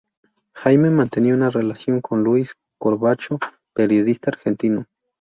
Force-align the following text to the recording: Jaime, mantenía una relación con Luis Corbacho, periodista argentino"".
Jaime, 0.55 0.89
mantenía 0.89 1.35
una 1.35 1.51
relación 1.51 2.01
con 2.01 2.23
Luis 2.23 2.55
Corbacho, 2.79 3.37
periodista 3.75 4.31
argentino"". 4.31 4.87